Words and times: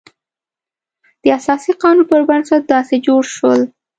د 1.23 1.25
اساسي 1.39 1.71
قانون 1.81 2.05
پر 2.09 2.21
بنسټ 2.29 2.61
داسې 2.75 2.95
جوړ 3.07 3.21
شول. 3.35 3.61